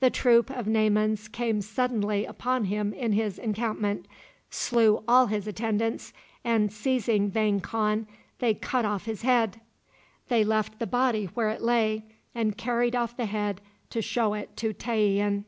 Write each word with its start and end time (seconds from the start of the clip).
The 0.00 0.08
troop 0.08 0.48
of 0.48 0.64
Naymans 0.66 1.30
came 1.30 1.60
suddenly 1.60 2.24
upon 2.24 2.64
him 2.64 2.94
in 2.94 3.12
his 3.12 3.38
encampment, 3.38 4.08
slew 4.48 5.04
all 5.06 5.26
his 5.26 5.46
attendants, 5.46 6.14
and, 6.42 6.72
seizing 6.72 7.30
Vang 7.30 7.60
Khan, 7.60 8.06
they 8.38 8.54
cut 8.54 8.86
off 8.86 9.04
his 9.04 9.20
head. 9.20 9.60
They 10.28 10.42
left 10.42 10.78
the 10.78 10.86
body 10.86 11.26
where 11.34 11.50
it 11.50 11.60
lay, 11.60 12.06
and 12.34 12.56
carried 12.56 12.96
off 12.96 13.14
the 13.14 13.26
head 13.26 13.60
to 13.90 14.00
show 14.00 14.32
it 14.32 14.56
to 14.56 14.72
Tayian. 14.72 15.44